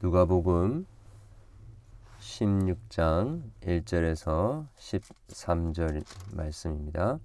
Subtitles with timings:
[0.00, 0.86] 누가복음
[2.20, 6.04] 16장 1절에서 13절
[6.36, 7.18] 말씀입니다.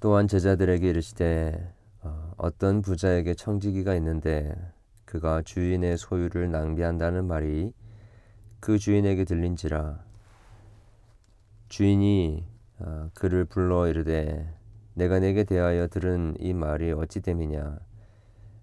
[0.00, 4.52] 또한 제자들에게 이르시되 어, 어떤 부자에게 청지기가 있는데
[5.04, 7.72] 그가 주인의 소유를 낭비한다는 말이
[8.58, 10.04] 그 주인에게 들린지라
[11.68, 12.44] 주인이
[12.80, 14.52] 어, 그를 불러 이르되
[14.94, 17.91] 내가 내게 대하여 들은 이 말이 어찌 됨이냐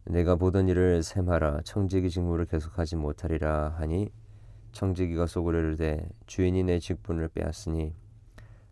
[0.05, 1.61] 내가 보던 일을 셈하라.
[1.63, 4.11] 청지기 직무를 계속하지 못하리라 하니
[4.71, 7.93] 청지기가 속으로 이르되 주인이 내 직분을 빼앗으니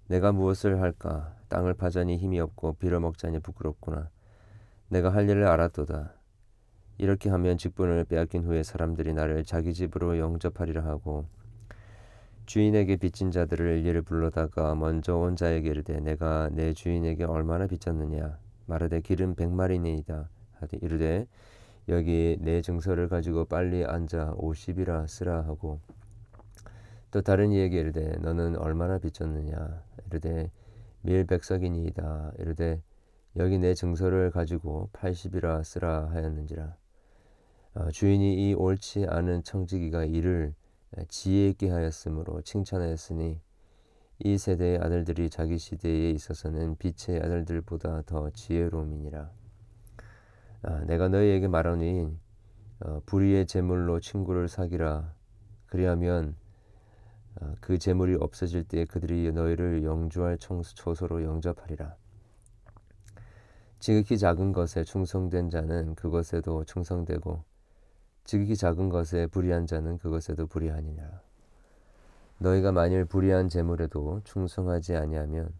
[0.07, 1.35] 내가 무엇을 할까?
[1.49, 4.09] 땅을 파자니 힘이 없고 빌어먹자니 부끄럽구나.
[4.89, 6.13] 내가 할 일을 알았도다.
[6.97, 11.27] 이렇게 하면 직분을 빼앗긴 후에 사람들이 나를 자기 집으로 영접하리라 하고
[12.47, 18.39] 주인에게 빚진 자들을 일일이 불러다가 먼저 온 자에게 이르되 내가 내 주인에게 얼마나 빚졌느냐?
[18.65, 20.29] 말하되 기름 백마리니이다
[20.59, 21.27] 하되 이르되
[21.89, 25.79] 여기 내 증서를 가지고 빨리 앉아 오십이라 쓰라 하고
[27.11, 29.83] 또 다른 이에게 이르되 너는 얼마나 빚졌느냐?
[30.07, 30.51] 이르되
[31.01, 32.33] 밀 백석이니이다.
[32.39, 32.81] 이르되
[33.37, 36.75] 여기 내 증서를 가지고 팔십이라 쓰라 하였는지라.
[37.75, 40.53] 어, 주인이 이 옳지 않은 청지기가 이를
[41.07, 43.39] 지혜 있게 하였으므로 칭찬하였으니
[44.19, 49.29] 이 세대의 아들들이 자기 시대에 있어서는 빛의 아들들보다 더 지혜로움이니라
[50.63, 52.17] 아, 내가 너희에게 말하니
[52.79, 55.13] 어, 불의의 재물로 친구를 사기라
[55.67, 56.35] 그리하면
[57.39, 61.95] 어, 그 재물이 없어질 때 그들이 너희를 영주할 초소로 영접하리라.
[63.79, 67.43] 지극히 작은 것에 충성된 자는 그것에도 충성되고
[68.23, 71.21] 지극히 작은 것에 불의한 자는 그것에도 불의하니라.
[72.39, 75.53] 너희가 만일 불의한 재물에도 충성하지 아니하면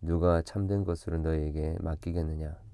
[0.00, 2.67] 누가 참된 것으로 너희에게 맡기겠느냐?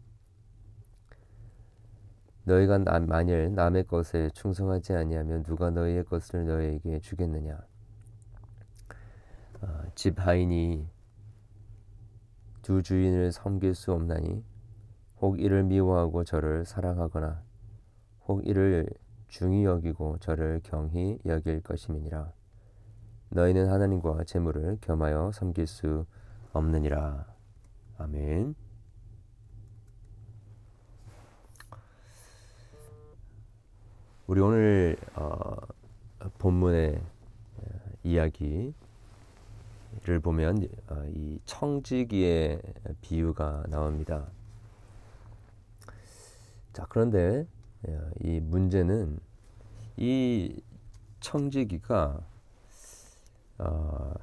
[2.44, 7.58] 너희가 만일 남의 것에 충성하지 아니하면 누가 너희의 것을 너희에게 주겠느냐?
[9.62, 10.86] 어, 집 하인이
[12.62, 14.44] 두 주인을 섬길 수 없나니
[15.20, 17.42] 혹 이를 미워하고 저를 사랑하거나
[18.26, 18.88] 혹 이를
[19.28, 22.32] 중히 여기고 저를 경히 여길 것임이니라.
[23.30, 26.06] 너희는 하나님과 재물을 겸하여 섬길 수
[26.52, 27.26] 없느니라.
[27.98, 28.54] 아멘.
[34.26, 35.54] 우리 오늘 어,
[36.38, 37.62] 본문의 어,
[38.04, 38.72] 이야기를
[40.22, 42.62] 보면 어, 이 청지기의
[43.02, 44.26] 비유가 나옵니다.
[46.72, 47.46] 자 그런데
[47.86, 49.20] 어, 이 문제는
[49.98, 50.58] 이
[51.20, 52.18] 청지기가
[53.58, 54.14] 어,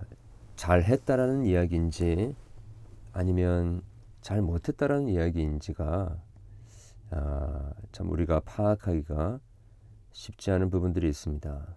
[0.56, 2.36] 잘했다라는 이야기인지
[3.14, 3.84] 아니면
[4.22, 6.18] 잘 못했다라는 이야기인지가
[7.12, 9.40] 아, 참 우리가 파악하기가
[10.12, 11.76] 쉽지 않은 부분들이 있습니다.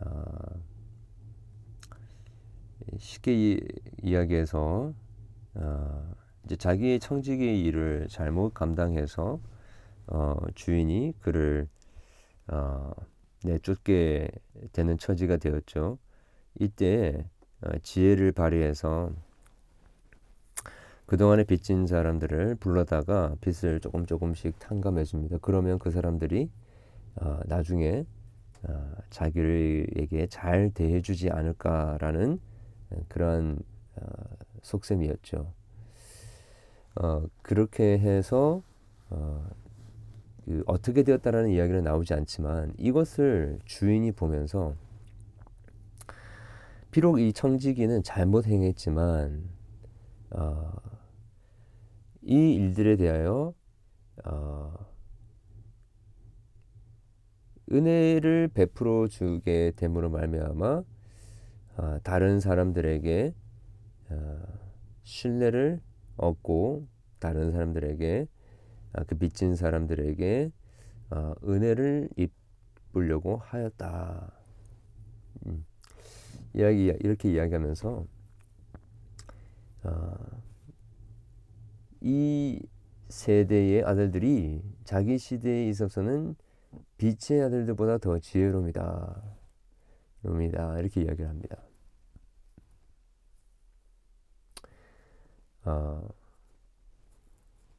[0.00, 0.24] 어,
[2.98, 4.92] 쉽게 이, 야기해서
[5.54, 9.40] 어, 이제 자기의 청지기의 일을 잘못 감당해서
[10.06, 11.68] 어, 주인이 그를
[12.48, 12.92] 어,
[13.42, 14.30] 내쫓게
[14.72, 15.98] 되는 처지가 되었죠.
[16.60, 17.26] 이때
[17.62, 19.12] 어, 지혜를 발휘해서
[21.06, 25.36] 그동안에 빚진 사람들을 불러다가 빚을 조금 조금씩 탕감해 줍니다.
[25.42, 26.50] 그러면 그 사람들이
[27.16, 28.06] 어, 나중에
[28.62, 32.40] 어, 자기에게 잘 대해주지 않을까라는
[33.08, 33.58] 그러한
[33.96, 34.06] 어,
[34.62, 35.52] 속셈이었죠.
[36.96, 38.62] 어, 그렇게 해서
[39.10, 39.46] 어,
[40.44, 44.74] 그 어떻게 되었다라는 이야기는 나오지 않지만 이것을 주인이 보면서
[46.90, 49.44] 비록 이 청지기는 잘못 행했지만
[50.30, 50.72] 어,
[52.26, 53.54] 이 일들에 대하여
[54.24, 54.74] 어,
[57.70, 60.82] 은혜를 베풀어 주게 됨으로 말미암아
[61.76, 63.34] 어, 다른 사람들에게
[64.10, 64.42] 어,
[65.02, 65.80] 신뢰를
[66.16, 68.26] 얻고 다른 사람들에게
[68.94, 70.50] 어, 그 빚진 사람들에게
[71.10, 74.32] 어, 은혜를 입으려고 하였다.
[75.46, 75.66] 음.
[76.54, 78.06] 이야기 이렇게 이야기하면서
[79.84, 80.43] 어,
[82.06, 82.60] 이
[83.08, 86.36] 세대의 아들들이 자기 시대에 있어서는
[86.98, 89.22] 빛의 아들들보다 더 지혜로움이다.
[90.24, 90.78] 옵니다.
[90.78, 91.56] 이렇게 이야기를 합니다.
[95.64, 96.06] 어,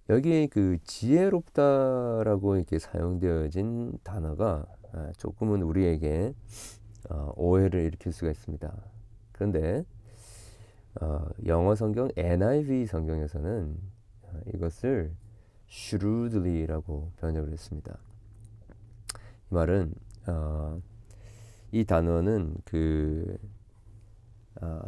[0.10, 6.34] 여기에 그 지혜롭다라고 이렇게 사용되어진 단어가 아, 조금은 우리에게
[7.12, 8.76] 어, 오해를 일으킬 수가 있습니다.
[9.34, 9.86] 그런데
[11.02, 13.95] 어, 영어 성경 NIV 성경에서는 어,
[14.54, 15.12] 이것을
[15.70, 17.98] shrewdly라고 번역을 했습니다.
[19.52, 19.94] 이 말은
[20.28, 20.82] 어,
[21.72, 23.38] 이 단어는 그
[24.62, 24.82] 어,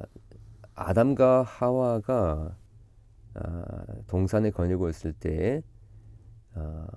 [0.75, 2.55] 아담과 하와가
[3.35, 3.63] 어,
[4.07, 5.61] 동산에 거닐고 있을 때에
[6.55, 6.87] 어,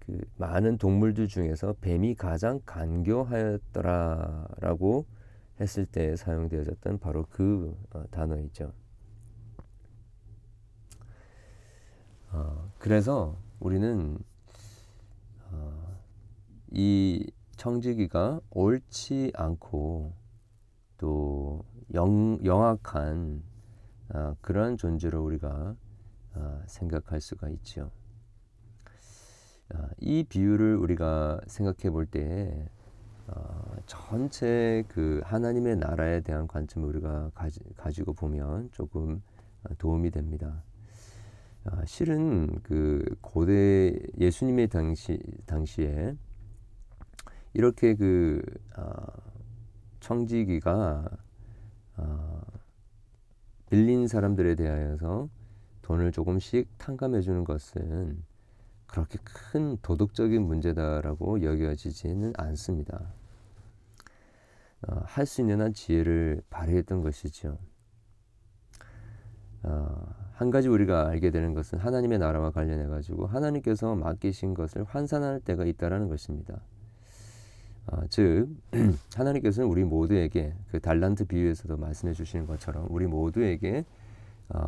[0.00, 3.58] 그 많은 동물들 중에서 뱀이 가장 간교하였더라라고
[5.60, 8.72] 했을 때 사용되어졌던 바로 그 어, 단어이죠.
[12.32, 14.18] 어, 그래서 우리는
[15.50, 15.98] 어,
[16.70, 20.12] 이 청지기가 옳지 않고
[20.98, 21.64] 또
[21.94, 23.42] 영, 영악한
[24.14, 25.74] 어, 그러한 존재로 우리가
[26.34, 27.90] 어, 생각할 수가 있죠.
[29.74, 32.68] 어, 이 비유를 우리가 생각해 볼때
[33.26, 39.22] 어, 전체 그 하나님의 나라에 대한 관점을 우리가 가지, 가지고 보면 조금
[39.78, 40.62] 도움이 됩니다.
[41.70, 46.16] 아, 실은 그 고대 예수님의 당시 당시에
[47.52, 48.40] 이렇게 그
[48.76, 48.94] 어,
[50.00, 51.10] 청지기가
[51.98, 52.40] 어,
[53.68, 55.28] 빌린 사람들에 대하여서
[55.82, 58.22] 돈을 조금씩 탕감해 주는 것은
[58.86, 63.12] 그렇게 큰 도덕적인 문제다라고 여겨지지는 않습니다.
[64.86, 67.58] 어, 할수 있는 한 지혜를 발휘했던 것이죠.
[69.64, 75.40] 어, 한 가지 우리가 알게 되는 것은 하나님의 나라와 관련해 가지고 하나님께서 맡기신 것을 환산할
[75.40, 76.60] 때가 있다라는 것입니다.
[77.88, 78.46] 어, 즉
[79.16, 83.84] 하나님께서는 우리 모두에게 그 달란트 비유에서도 말씀해 주시는 것처럼 우리 모두에게
[84.50, 84.64] 어,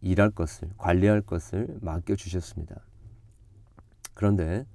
[0.00, 2.80] 일할 것을 관리할 것을 맡겨 주셨습니다.
[4.14, 4.66] 그런데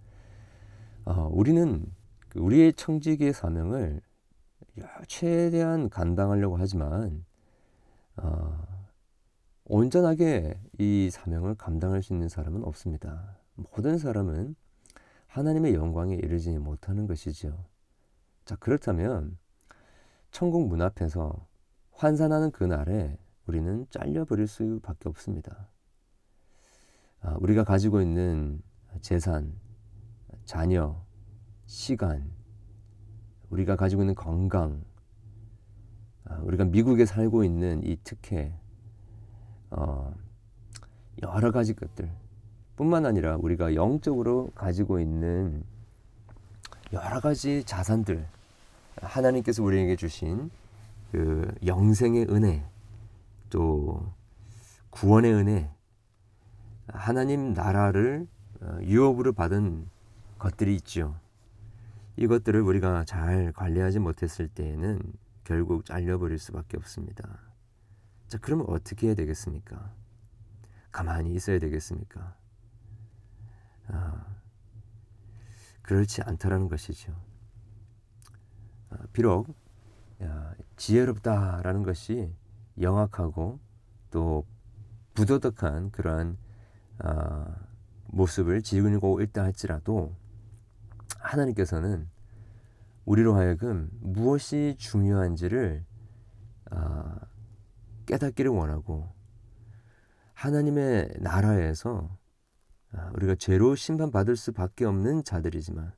[1.03, 1.85] 어, 우리는
[2.29, 3.99] 그 우리의 청지기의 사명을
[5.09, 7.25] 최대한 감당하려고 하지만
[8.15, 8.74] 어,
[9.65, 13.37] 온전하게 이 사명을 감당할 수 있는 사람은 없습니다.
[13.55, 14.55] 모든 사람은
[15.27, 17.65] 하나님의 영광에 이르지 못하는 것이죠.
[18.45, 19.37] 자, 그렇다면
[20.29, 21.47] 천국 문 앞에서
[21.93, 23.17] 환산하는 그날에
[23.47, 25.67] 우리는 잘려버릴 수밖에 없습니다.
[27.21, 28.61] 아, 우리가 가지고 있는
[29.01, 29.55] 재산,
[30.45, 31.03] 자녀,
[31.65, 32.31] 시간,
[33.49, 34.83] 우리가 가지고 있는 건강,
[36.25, 38.59] 아, 우리가 미국에 살고 있는 이 특혜,
[39.77, 40.13] 어,
[41.21, 42.09] 여러 가지 것들
[42.75, 45.63] 뿐만 아니라 우리가 영적으로 가지고 있는
[46.93, 48.25] 여러 가지 자산들
[49.01, 50.49] 하나님께서 우리에게 주신
[51.11, 52.65] 그 영생의 은혜
[53.49, 54.11] 또
[54.89, 55.69] 구원의 은혜
[56.87, 58.27] 하나님 나라를
[58.61, 59.87] 어, 유업으로 받은
[60.39, 61.15] 것들이 있죠.
[62.17, 65.01] 이것들을 우리가 잘 관리하지 못했을 때에는
[65.43, 67.54] 결국 잘려버릴 수밖에 없습니다.
[68.27, 69.93] 자, 그러면 어떻게 해야 되겠습니까?
[70.91, 72.35] 가만히 있어야 되겠습니까?
[73.87, 74.25] 아,
[75.81, 77.15] 그렇지 않다라는 것이죠.
[78.89, 79.55] 아, 비록
[80.23, 82.33] 야, 지혜롭다라는 것이
[82.79, 83.59] 영악하고
[84.09, 84.45] 또
[85.13, 86.37] 부도덕한 그러한
[86.99, 87.55] 아,
[88.07, 90.15] 모습을 지니고 있다 할지라도
[91.19, 92.09] 하나님께서는
[93.05, 95.85] 우리로 하여금 무엇이 중요한지를
[96.71, 97.19] 아,
[98.05, 99.09] 깨닫기를 원하고
[100.33, 102.17] 하나님의 나라에서
[102.91, 105.93] 아, 우리가 죄로 심판받을 수밖에 없는 자들이지만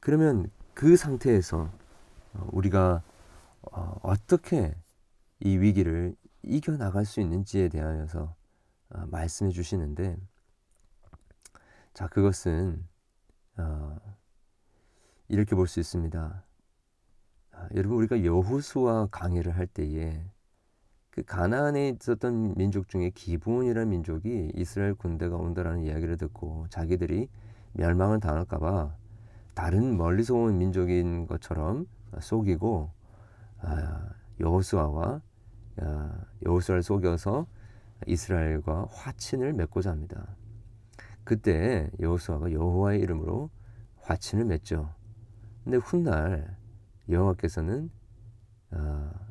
[0.00, 1.70] 그러면 그 상태에서
[2.34, 3.02] 어, 우리가
[3.72, 4.74] 어, 어떻게
[5.40, 8.34] 이 위기를 이겨나갈 수 있는지에 대하여서
[8.90, 10.16] 어, 말씀해 주시는데
[11.94, 12.84] 자 그것은
[15.28, 16.44] 이렇게 볼 수 있습니다.
[17.52, 20.24] 아, 여러분 우리가 여호수아 강해를 할 때에
[21.14, 27.28] 그 가나안에 있었던 민족 중에 기브온이라는 민족이 이스라엘 군대가 온다라는 이야기를 듣고 자기들이
[27.74, 28.96] 멸망을 당할까봐
[29.54, 31.86] 다른 멀리서 온 민족인 것처럼
[32.20, 32.90] 속이고
[33.60, 34.08] 아,
[34.40, 35.20] 여호수아와
[35.82, 37.46] 아, 여호수아를 속여서
[38.08, 40.34] 이스라엘과 화친을 맺고자 합니다.
[41.22, 43.50] 그때 여호수아가 여호와의 이름으로
[44.00, 44.92] 화친을 맺죠.
[45.62, 46.56] 근데 훗날
[47.08, 47.88] 여호와께서는
[48.72, 49.23] 아,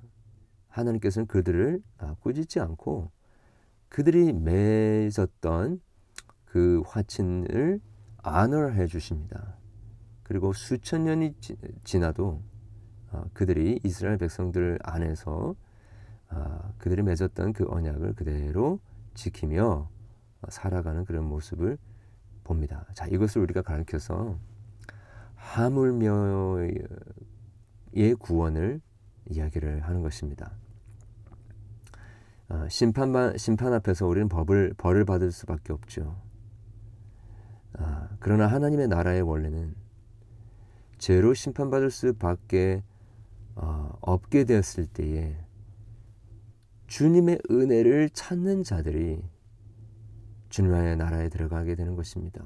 [0.74, 3.12] 하나님께서는 그들을 아, 꾸짖지 않고
[3.90, 5.80] 그들이 맺었던
[6.46, 7.80] 그 화친을
[8.18, 9.56] 안월해 주십니다.
[10.24, 11.36] 그리고 수천 년이
[11.84, 12.42] 지나도
[13.12, 15.56] 아, 그들이 이스라엘 백성들 안에서
[16.30, 18.80] 아, 그들이 맺었던 그 언약을 그대로
[19.14, 19.90] 지키며
[20.50, 21.78] 살아가는 그런 모습을
[22.44, 22.88] 봅니다.
[22.94, 24.38] 자, 이것을 우리가 가르쳐서
[25.36, 26.74] 하물며의
[28.20, 28.82] 구원을
[29.30, 30.52] 이야기를 하는 것입니다.
[32.54, 36.22] 어, 심판 심판 앞에서 우리는 법을 벌을 받을 수밖에 없죠.
[37.74, 39.74] 아, 그러나 하나님의 나라의 원래는
[41.00, 42.84] 죄로 심판받을 수밖에
[43.56, 45.36] 어, 없게 되었을 때에
[46.86, 49.24] 주님의 은혜를 찾는 자들이
[50.50, 52.44] 주님의 나라에 들어가게 되는 것입니다.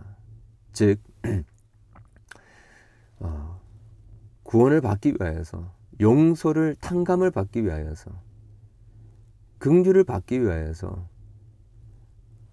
[0.71, 1.01] 즉
[3.19, 3.59] 어,
[4.43, 8.26] 구원을 받기 위하여서 용서를 탕감을 받기 위하여서
[9.59, 11.09] 긍휼을 받기 위하여서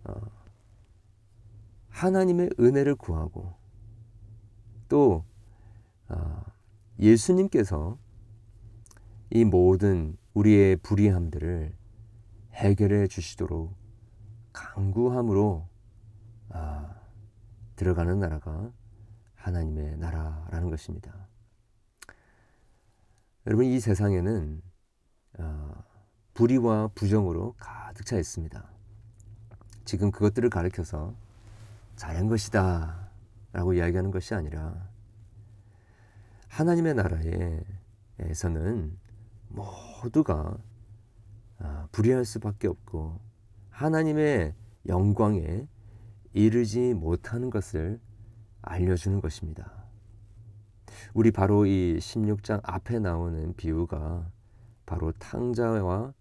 [0.04, 0.14] 어,
[1.88, 3.54] 하나님의 은혜를 구하고
[4.88, 5.24] 또
[6.08, 6.44] 어,
[6.98, 7.98] 예수님께서
[9.30, 11.76] 이 모든 우리의 불의함들을
[12.52, 13.74] 해결해 주시도록
[14.52, 15.68] 강구함으로
[16.50, 16.94] 아,
[17.76, 18.72] 들어가는 나라가
[19.34, 21.28] 하나님의 나라라는 것입니다.
[23.46, 24.62] 여러분 이 세상에는
[25.38, 25.84] 어,
[26.34, 28.62] 불의와 부정으로 가득 차 있습니다.
[29.84, 31.14] 지금 그것들을 가리켜서
[31.96, 33.08] 잘한 것이다
[33.52, 34.88] 라고 이야기하는 것이 아니라
[36.48, 36.94] 하나님의
[38.18, 38.98] 나라에서는
[39.48, 40.56] 모두가
[41.58, 43.20] 아, 불의할 수밖에 없고
[43.70, 44.54] 하나님의
[44.86, 45.66] 영광에
[46.32, 48.00] 이르지 못하는 것을
[48.62, 49.84] 알려주는 것입니다.
[51.12, 54.28] 우리 바로 이 16장 앞에 나오는 비유가
[54.84, 56.12] 바로 탕자와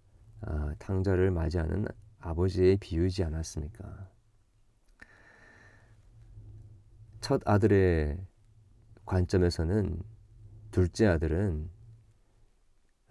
[0.46, 1.86] 아, 탕자를 맞이하는
[2.20, 4.10] 아버지의 비유지 않았습니까?
[7.22, 8.18] 첫 아들의
[9.06, 10.02] 관점에서는
[10.72, 11.70] 둘째 아들은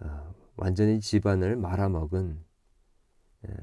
[0.01, 2.45] 어, 완전히 집안을 말아먹은
[3.49, 3.55] 예,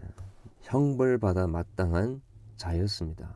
[0.61, 2.21] 형벌받아 마땅한
[2.57, 3.35] 자였습니다.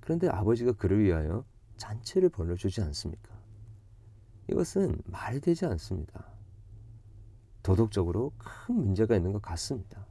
[0.00, 1.44] 그런데 아버지가 그를 위하여
[1.76, 3.36] 잔치를 벌려주지 않습니까?
[4.48, 6.35] 이것은 말이 되지 않습니다.
[7.66, 10.06] 도덕적으로 큰 문제가 있는 것 같습니다.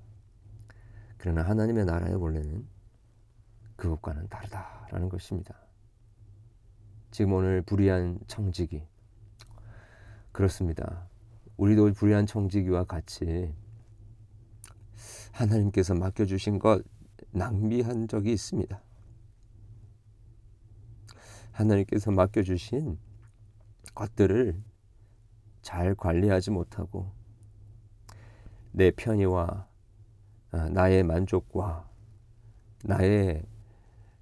[1.18, 2.68] 그러나 하나님의 나라의 원래는
[3.78, 5.56] 그것과는 다르다라는 것입니다.
[7.12, 8.86] 지금 오늘 불의한 청지기
[10.34, 11.08] 그렇습니다.
[11.56, 13.54] 우리도 불의한 청지기와 같이
[15.32, 16.84] 하나님께서 맡겨주신 것
[17.32, 18.82] 낭비한 적이 있습니다.
[21.54, 23.00] 하나님께서 맡겨주신
[23.94, 24.62] 것들을
[25.62, 27.25] 잘 관리하지 못하고
[28.76, 29.66] 내 편의와
[30.52, 31.90] 아, 나의 만족과
[32.84, 33.42] 나의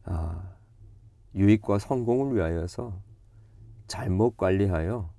[0.03, 0.55] 아,
[1.33, 3.01] 유익과 성공을 위하여서
[3.87, 5.11] 잘못 관리하여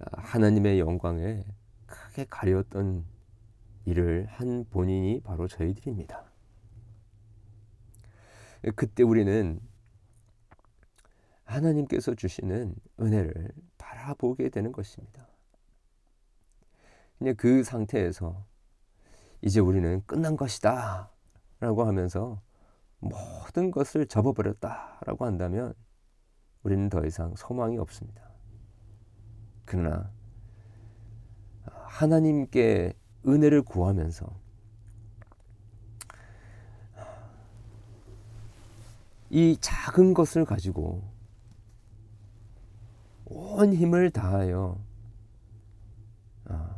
[0.00, 1.44] 아, 하나님의 영광에
[1.86, 3.04] 크게 가렸던
[3.84, 6.24] 일을 한 본인이 바로 저희들입니다.
[8.74, 9.60] 그때 우리는
[11.44, 15.33] 하나님께서 주시는 은혜를 바라보게 되는 것입니다.
[17.18, 18.44] 그냥 그 상태에서
[19.42, 21.10] 이제 우리는 끝난 것이다
[21.60, 22.40] 라고 하면서
[22.98, 25.74] 모든 것을 접어버렸다 라고 한다면
[26.62, 28.22] 우리는 더 이상 소망이 없습니다.
[29.64, 30.10] 그러나
[31.64, 32.94] 하나님께
[33.26, 34.26] 은혜를 구하면서
[39.30, 41.02] 이 작은 것을 가지고
[43.24, 44.78] 온 힘을 다하여
[46.46, 46.73] 아,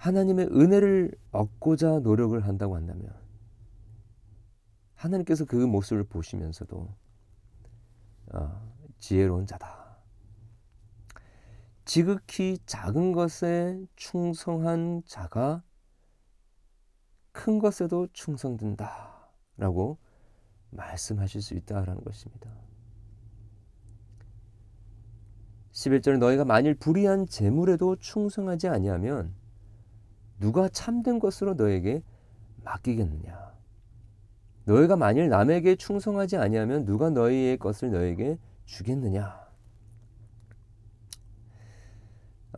[0.00, 3.14] 하나님의 은혜를 얻고자 노력을 한다고 한다면
[4.94, 6.88] 하나님께서 그 모습을 보시면서도
[8.32, 8.62] 아,
[8.98, 9.98] 지혜로운 자다.
[11.84, 15.62] 지극히 작은 것에 충성한 자가
[17.32, 19.28] 큰 것에도 충성된다.
[19.58, 19.98] 라고
[20.70, 22.50] 말씀하실 수 있다라는 것입니다.
[25.72, 29.39] 11절 너희가 만일 불의한 재물에도 충성하지 아니하면
[30.40, 32.02] 누가 참된 것으로 너에게
[32.64, 33.50] 맡기겠느냐?
[34.64, 39.38] 너희가 만일 남에게 충성하지 아니하면 누가 너희의 것을 너에게 주겠느냐?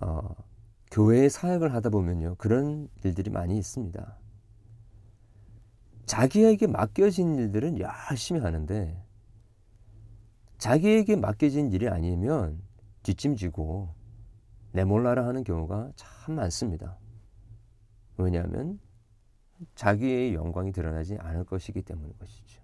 [0.00, 0.34] 어,
[0.90, 2.36] 교회의 사역을 하다 보면요.
[2.36, 4.16] 그런 일들이 많이 있습니다.
[6.06, 9.02] 자기에게 맡겨진 일들은 열심히 하는데
[10.58, 12.60] 자기에게 맡겨진 일이 아니면
[13.02, 13.94] 뒷짐지고
[14.72, 16.98] 내몰라라 하는 경우가 참 많습니다.
[18.16, 18.78] 왜냐하면
[19.74, 22.62] 자기의 영광이 드러나지 않을 것이기 때문인 것이죠.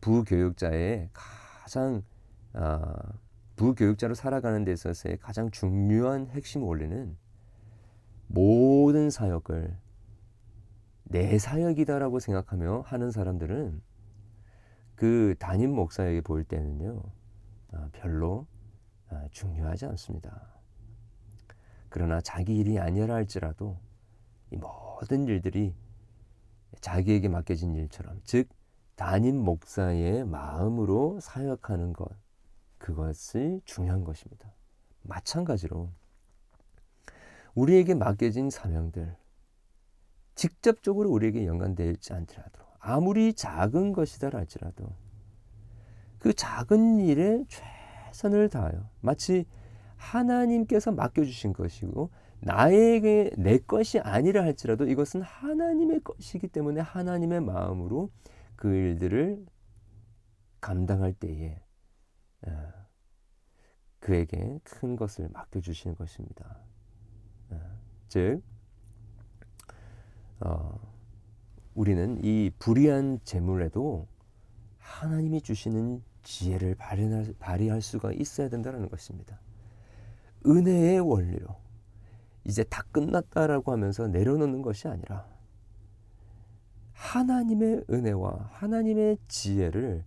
[0.00, 2.02] 부교육자의 가장
[2.54, 2.94] 어,
[3.56, 7.16] 부교육자로 살아가는 데 있어서의 가장 중요한 핵심 원리는
[8.28, 9.76] 모든 사역을
[11.04, 13.82] 내 사역이다라고 생각하며 하는 사람들은
[14.94, 17.02] 그 담임 목사에게 보일 때는요
[17.72, 18.46] 아, 별로
[19.08, 20.57] 아, 중요하지 않습니다.
[21.88, 23.78] 그러나 자기 일이 아니라 할지라도
[24.50, 25.74] 이 모든 일들이
[26.80, 28.48] 자기에게 맡겨진 일처럼 즉
[28.94, 32.08] 담임 목사의 마음으로 사역하는 것
[32.78, 34.52] 그것이 중요한 것입니다.
[35.02, 35.90] 마찬가지로
[37.54, 39.16] 우리에게 맡겨진 사명들
[40.34, 44.94] 직접적으로 우리에게 연관되지 않더라도 아무리 작은 것이다 할지라도
[46.18, 49.46] 그 작은 일에 최선을 다하여 마치
[49.98, 58.10] 하나님께서 맡겨주신 것이고 나에게 내 것이 아니라 할지라도 이것은 하나님의 것이기 때문에 하나님의 마음으로
[58.56, 59.44] 그 일들을
[60.60, 61.60] 감당할 때에
[62.46, 62.50] 어,
[63.98, 66.58] 그에게 큰 것을 맡겨주시는 것입니다.
[67.50, 67.60] 어,
[68.08, 68.42] 즉,
[70.40, 70.78] 어,
[71.74, 74.06] 우리는 이 불의한 재물에도
[74.78, 76.76] 하나님이 주시는 지혜를
[77.38, 79.40] 발휘할 수가 있어야 된다는 것입니다.
[80.46, 81.56] 은혜의 원리로
[82.44, 85.26] 이제 다 끝났다라고 하면서 내려놓는 것이 아니라
[86.92, 90.04] 하나님의 은혜와 하나님의 지혜를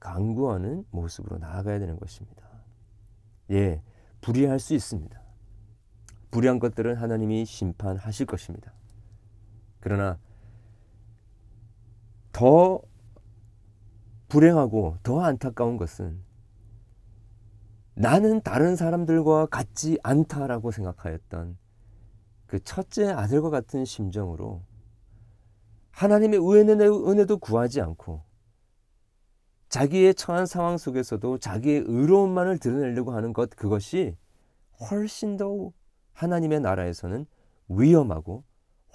[0.00, 2.42] 강구하는 모습으로 나아가야 되는 것입니다.
[3.50, 3.82] 예,
[4.20, 5.20] 불의할 수 있습니다.
[6.30, 8.72] 불의한 것들은 하나님이 심판하실 것입니다.
[9.80, 10.18] 그러나
[12.32, 12.80] 더
[14.28, 16.18] 불행하고 더 안타까운 것은
[17.94, 21.58] 나는 다른 사람들과 같지 않다라고 생각하였던
[22.46, 24.62] 그 첫째 아들과 같은 심정으로
[25.90, 28.22] 하나님의 은혜도 구하지 않고
[29.68, 34.16] 자기의 처한 상황 속에서도 자기의 의로움만을 드러내려고 하는 것 그것이
[34.90, 35.72] 훨씬 더
[36.12, 37.26] 하나님의 나라에서는
[37.68, 38.44] 위험하고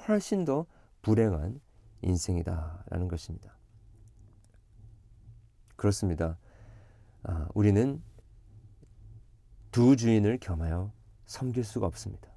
[0.07, 0.65] 훨씬 더
[1.01, 1.59] 불행한
[2.01, 3.57] 인생이다라는 것입니다.
[5.75, 6.37] 그렇습니다.
[7.23, 8.01] 아, 우리는
[9.71, 10.91] 두 주인을 겸하여
[11.25, 12.29] 섬길 수가 없습니다.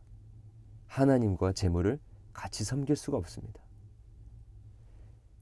[0.87, 1.99] 하나님과 재물을
[2.32, 3.60] 같이 섬길 수가 없습니다.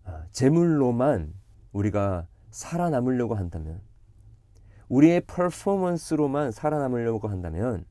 [0.04, 1.35] 아, 재물로만
[1.73, 3.81] 우리가 살아남으려고 한다면,
[4.88, 7.85] 우리의 퍼포먼스로만 살아남으려고 한다면,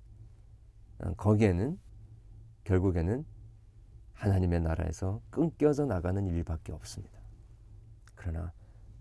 [0.99, 1.79] 아, 거기에는
[2.63, 3.25] 결국에는
[4.13, 7.17] 하나님의 나라에서 끊겨져 나가는 일밖에 없습니다.
[8.15, 8.51] 그러나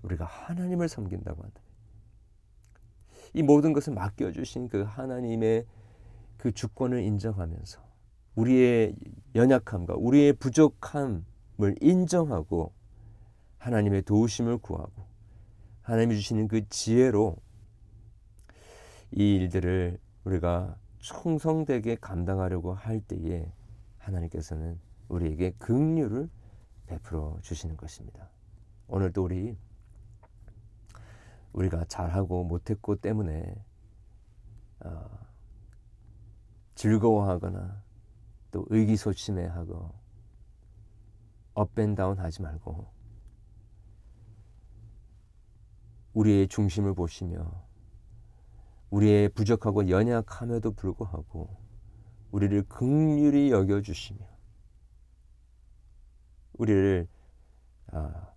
[0.02, 1.60] 우리가 하나님을 섬긴다고 한다.
[3.36, 5.66] 이 모든 것을 맡겨주신 그 하나님의
[6.38, 7.82] 그 주권을 인정하면서
[8.34, 8.96] 우리의
[9.34, 12.72] 연약함과 우리의 부족함을 인정하고
[13.58, 15.06] 하나님의 도우심을 구하고
[15.82, 17.36] 하나님이 주시는 그 지혜로
[19.12, 23.52] 이 일들을 우리가 충성되게 감당하려고 할 때에
[23.98, 26.30] 하나님께서는 우리에게 긍휼을
[26.86, 28.30] 베풀어 주시는 것입니다.
[28.88, 29.58] 오늘도 우리
[31.56, 33.54] 우리가 잘하고 못했고 때문에
[34.80, 35.18] 어,
[36.74, 37.82] 즐거워하거나
[38.50, 39.94] 또 의기소침해하고
[41.54, 42.92] 업앤다운 하지 말고
[46.12, 47.64] 우리의 중심을 보시며
[48.90, 51.56] 우리의 부족하고 연약함에도 불구하고
[52.32, 54.18] 우리를 극률히 여겨 주시며
[56.52, 57.08] 우리를
[57.92, 58.34] 아,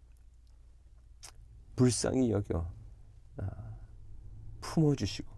[1.75, 2.78] 불쌍히 여겨 아,
[4.61, 5.29] 품어 주시고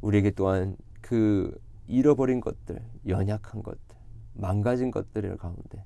[0.00, 3.96] 우리에게 또한 그 잃어버린 것들, 연약한 것들,
[4.34, 5.84] 망가진 것들 가운데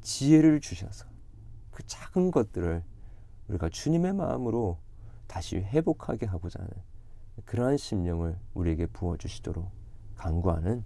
[0.00, 1.06] 지혜를 주셔서
[1.70, 2.82] 그 작은 것들을
[3.48, 4.78] 우리가 주님의 마음으로
[5.26, 6.72] 다시 회복하게 하고자 하는
[7.44, 9.70] 그러한 심령을 우리에게 부어주시도록
[10.16, 10.84] 간구하는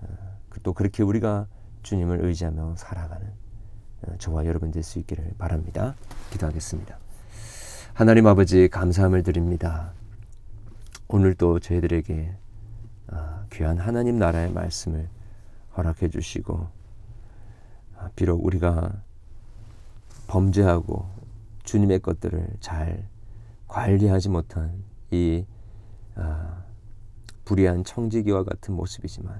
[0.00, 1.48] 어, 그또 그렇게 우리가
[1.82, 3.32] 주님을 의지하며 살아가는
[4.02, 5.96] 어, 저와 여러분 될 수 있기를 바랍니다.
[6.30, 7.11] 기도하겠습니다.
[7.94, 9.92] 하나님 아버지 감사함을 드립니다.
[11.08, 12.34] 오늘도 저희들에게
[13.08, 15.10] 어, 귀한 하나님 나라의 말씀을
[15.76, 16.68] 허락해 주시고
[18.16, 19.02] 비록 우리가
[20.26, 21.06] 범죄하고
[21.64, 23.06] 주님의 것들을 잘
[23.68, 25.44] 관리하지 못한 이
[26.14, 26.64] 아,
[27.44, 29.38] 불의한 청지기와 같은 모습이지만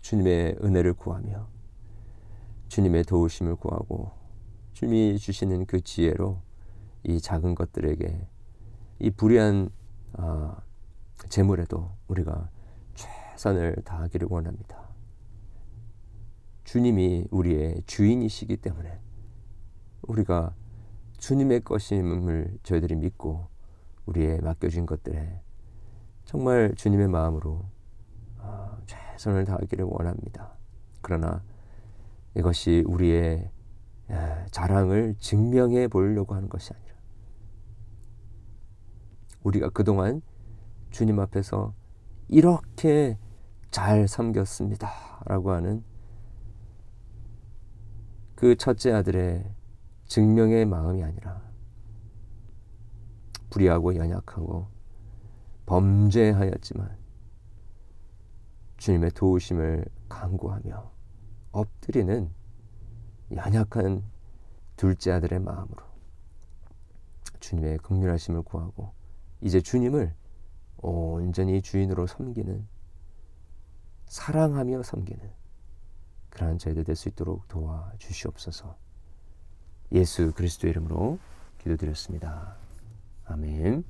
[0.00, 1.46] 주님의 은혜를 구하며
[2.68, 4.10] 주님의 도우심을 구하고
[4.72, 6.40] 주님이 주시는 그 지혜로
[7.04, 8.28] 이 작은 것들에게
[9.00, 9.70] 이 불의한
[10.14, 10.56] 아,
[11.28, 12.50] 재물에도 우리가
[12.94, 14.88] 최선을 다하기를 원합니다.
[16.64, 19.00] 주님이 우리의 주인이시기 때문에
[20.02, 20.54] 우리가
[21.18, 23.48] 주님의 것임을 저희들이 믿고
[24.06, 25.40] 우리의 맡겨진 것들에
[26.24, 27.64] 정말 주님의 마음으로
[28.38, 30.52] 아, 최선을 다하기를 원합니다.
[31.00, 31.42] 그러나
[32.36, 33.50] 이것이 우리의
[34.50, 36.94] 자랑을 증명해 보려고 하는 것이 아니라
[39.42, 40.22] 우리가 그동안
[40.90, 41.74] 주님 앞에서
[42.28, 43.18] 이렇게
[43.70, 44.90] 잘 섬겼습니다.
[45.26, 45.84] 라고 하는
[48.34, 49.44] 그 첫째 아들의
[50.06, 51.42] 증명의 마음이 아니라
[53.50, 54.68] 불의하고 연약하고
[55.66, 56.98] 범죄하였지만
[58.78, 60.90] 주님의 도우심을 간구하며
[61.52, 62.30] 엎드리는
[63.34, 64.02] 연약한
[64.76, 65.82] 둘째 아들의 마음으로
[67.40, 68.92] 주님의 극률하심을 구하고
[69.40, 70.14] 이제 주님을
[70.78, 72.66] 온전히 주인으로 섬기는
[74.06, 75.30] 사랑하며 섬기는
[76.30, 78.76] 그러한 저희들 될 수 있도록 도와 주시옵소서.
[79.92, 81.18] 예수 그리스도 이름으로
[81.58, 82.56] 기도드렸습니다.
[83.26, 83.84] 아멘.